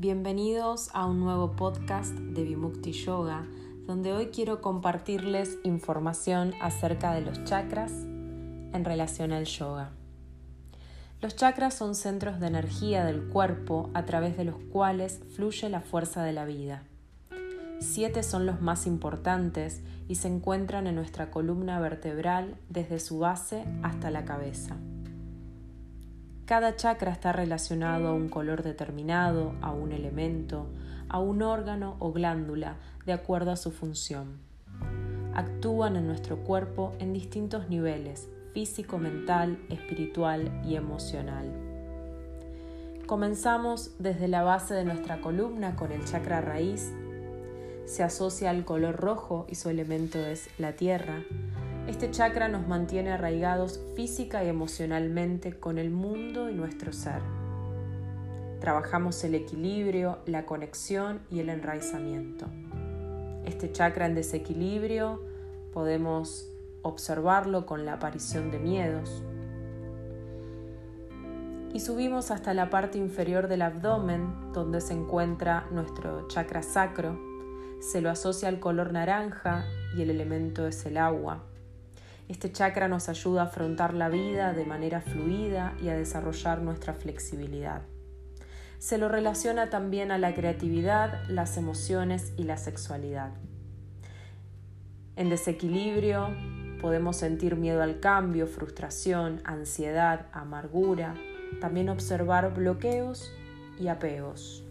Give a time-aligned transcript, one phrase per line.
[0.00, 3.44] Bienvenidos a un nuevo podcast de Vimukti Yoga,
[3.84, 9.90] donde hoy quiero compartirles información acerca de los chakras en relación al yoga.
[11.20, 15.80] Los chakras son centros de energía del cuerpo a través de los cuales fluye la
[15.80, 16.84] fuerza de la vida.
[17.80, 23.64] Siete son los más importantes y se encuentran en nuestra columna vertebral desde su base
[23.82, 24.76] hasta la cabeza.
[26.48, 30.66] Cada chakra está relacionado a un color determinado, a un elemento,
[31.10, 34.38] a un órgano o glándula, de acuerdo a su función.
[35.34, 41.52] Actúan en nuestro cuerpo en distintos niveles, físico, mental, espiritual y emocional.
[43.04, 46.94] Comenzamos desde la base de nuestra columna con el chakra raíz.
[47.84, 51.24] Se asocia al color rojo y su elemento es la tierra.
[51.88, 57.22] Este chakra nos mantiene arraigados física y emocionalmente con el mundo y nuestro ser.
[58.60, 62.44] Trabajamos el equilibrio, la conexión y el enraizamiento.
[63.46, 65.22] Este chakra en desequilibrio
[65.72, 69.22] podemos observarlo con la aparición de miedos.
[71.72, 77.18] Y subimos hasta la parte inferior del abdomen, donde se encuentra nuestro chakra sacro.
[77.80, 79.64] Se lo asocia al color naranja
[79.96, 81.44] y el elemento es el agua.
[82.28, 86.92] Este chakra nos ayuda a afrontar la vida de manera fluida y a desarrollar nuestra
[86.92, 87.82] flexibilidad.
[88.78, 93.32] Se lo relaciona también a la creatividad, las emociones y la sexualidad.
[95.16, 96.28] En desequilibrio
[96.82, 101.14] podemos sentir miedo al cambio, frustración, ansiedad, amargura,
[101.62, 103.32] también observar bloqueos
[103.80, 104.67] y apegos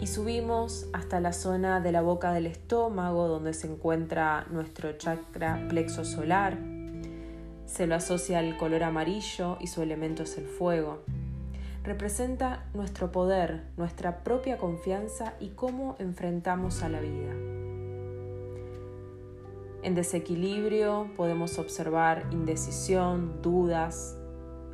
[0.00, 5.66] y subimos hasta la zona de la boca del estómago donde se encuentra nuestro chakra
[5.68, 6.58] plexo solar.
[7.66, 11.02] Se lo asocia al color amarillo y su elemento es el fuego.
[11.84, 17.32] Representa nuestro poder, nuestra propia confianza y cómo enfrentamos a la vida.
[19.82, 24.16] En desequilibrio podemos observar indecisión, dudas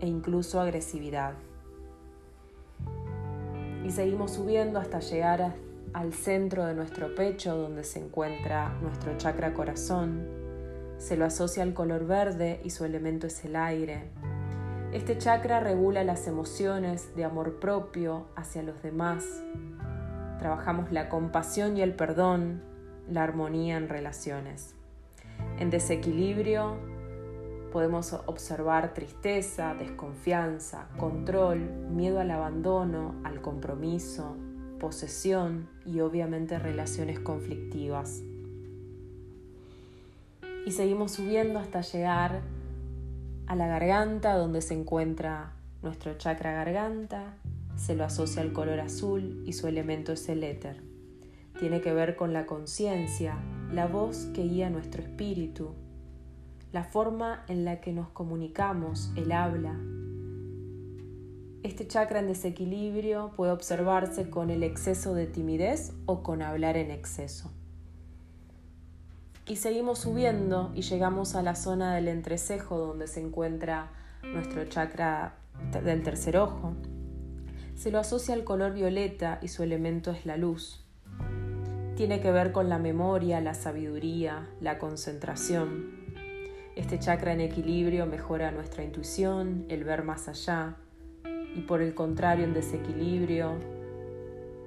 [0.01, 1.34] e incluso agresividad
[3.87, 5.55] y seguimos subiendo hasta llegar
[5.93, 10.27] al centro de nuestro pecho donde se encuentra nuestro chakra corazón.
[10.99, 14.11] Se lo asocia al color verde y su elemento es el aire.
[14.93, 19.25] Este chakra regula las emociones de amor propio hacia los demás.
[20.41, 22.63] Trabajamos la compasión y el perdón,
[23.09, 24.75] la armonía en relaciones.
[25.61, 26.77] En desequilibrio
[27.77, 31.59] Podemos observar tristeza, desconfianza, control,
[31.91, 34.35] miedo al abandono, al compromiso,
[34.81, 38.23] posesión y obviamente relaciones conflictivas.
[40.65, 42.41] Y seguimos subiendo hasta llegar
[43.47, 47.35] a la garganta donde se encuentra nuestro chakra garganta,
[47.77, 50.83] se lo asocia al color azul y su elemento es el éter.
[51.59, 53.37] Tiene que ver con la conciencia,
[53.71, 55.75] la voz que guía nuestro espíritu,
[56.77, 59.81] la forma en la que nos comunicamos, el habla.
[61.63, 66.91] Este chakra en desequilibrio puede observarse con el exceso de timidez o con hablar en
[66.91, 67.51] exceso.
[69.47, 73.89] Y seguimos subiendo y llegamos a la zona del entrecejo donde se encuentra
[74.23, 75.39] nuestro chakra
[75.83, 76.75] del tercer ojo.
[77.75, 80.85] Se lo asocia al color violeta y su elemento es la luz.
[81.97, 85.96] Tiene que ver con la memoria, la sabiduría, la concentración,
[86.77, 90.77] este chakra en equilibrio mejora nuestra intuición, el ver más allá,
[91.55, 93.55] y por el contrario en desequilibrio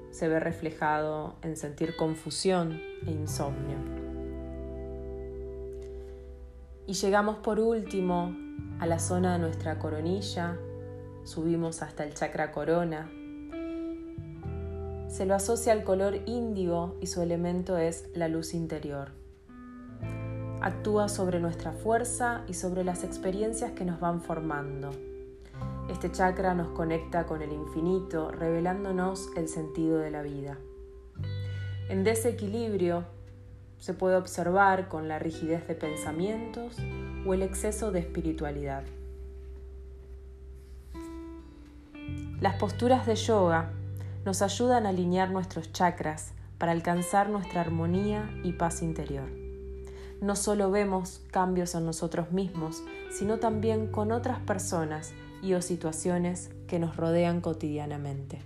[0.09, 3.77] se ve reflejado en sentir confusión e insomnio.
[6.87, 8.35] Y llegamos por último
[8.79, 10.57] a la zona de nuestra coronilla,
[11.23, 13.11] subimos hasta el chakra corona.
[15.09, 19.19] Se lo asocia al color índigo y su elemento es la luz interior
[20.61, 24.91] actúa sobre nuestra fuerza y sobre las experiencias que nos van formando.
[25.89, 30.57] Este chakra nos conecta con el infinito, revelándonos el sentido de la vida.
[31.89, 33.05] En desequilibrio
[33.79, 36.77] se puede observar con la rigidez de pensamientos
[37.25, 38.83] o el exceso de espiritualidad.
[42.41, 43.71] Las posturas de yoga
[44.25, 49.38] nos ayudan a alinear nuestros chakras para alcanzar nuestra armonía y paz interior
[50.21, 56.49] no solo vemos cambios en nosotros mismos, sino también con otras personas y o situaciones
[56.67, 58.41] que nos rodean cotidianamente.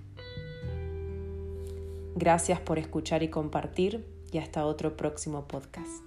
[2.15, 6.03] Gracias por escuchar y compartir y hasta otro próximo podcast.